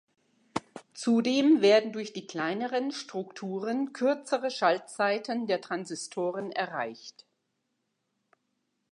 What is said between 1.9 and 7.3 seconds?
durch die kleineren Strukturen kürzere Schaltzeiten der Transistoren erreicht.